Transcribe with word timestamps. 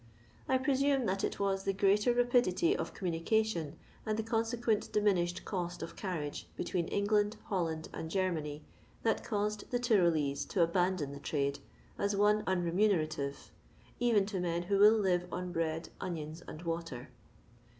I 0.49 0.57
presume 0.57 1.05
that 1.05 1.23
it 1.23 1.39
was 1.39 1.63
the 1.63 1.73
greater 1.73 2.11
rapidity 2.11 2.75
of 2.75 2.91
communication, 2.95 3.77
and 4.03 4.17
the 4.17 4.23
conse 4.23 4.59
quent 4.59 4.91
diminished 4.91 5.45
cost 5.45 5.83
of 5.83 5.95
carriage, 5.95 6.47
between 6.57 6.87
Eng 6.87 7.05
land, 7.05 7.35
Holland, 7.49 7.87
and 7.93 8.09
Germany, 8.09 8.63
that 9.03 9.23
caused 9.23 9.69
the 9.69 9.77
Tyrolesc 9.77 10.47
to 10.47 10.63
abandon 10.63 11.11
the 11.11 11.19
trade 11.19 11.59
as 11.99 12.15
one 12.15 12.41
unremune 12.45 12.97
rative— 12.97 13.51
even 13.99 14.25
to 14.25 14.39
men 14.39 14.63
who 14.63 14.79
will 14.79 14.97
live 14.97 15.31
on 15.31 15.51
bread, 15.51 15.89
onions, 15.99 16.41
and 16.47 16.63
water. 16.63 17.09